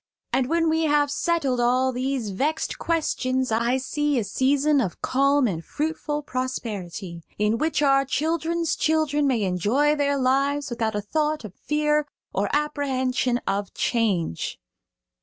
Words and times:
And 0.33 0.49
when 0.49 0.67
we 0.67 0.85
have 0.85 1.11
settled 1.11 1.59
all 1.59 1.91
these 1.91 2.31
vexed 2.31 2.79
questions 2.79 3.51
I 3.51 3.77
see 3.77 4.17
a 4.17 4.23
season 4.23 4.81
of 4.81 4.99
calm 5.03 5.45
and 5.45 5.63
fruitful 5.63 6.23
prosperity, 6.23 7.21
in 7.37 7.59
which 7.59 7.83
our 7.83 8.03
children's 8.03 8.75
children 8.75 9.27
may 9.27 9.43
enjoy 9.43 9.93
their 9.95 10.17
lives 10.17 10.71
without 10.71 10.95
a 10.95 11.01
thought 11.01 11.45
of 11.45 11.53
fear 11.53 12.07
or 12.33 12.49
apprehension 12.51 13.41
of 13.45 13.75
change." 13.75 14.57